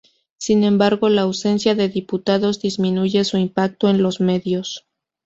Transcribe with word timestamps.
Sin 0.37 0.63
embargo 0.63 1.09
la 1.09 1.21
ausencia 1.21 1.75
de 1.75 1.87
diputados 1.87 2.59
disminuye 2.59 3.23
su 3.23 3.37
impacto 3.37 3.87
en 3.87 4.01
los 4.01 4.19
medios. 4.19 4.87